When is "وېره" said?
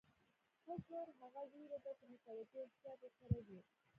1.51-1.77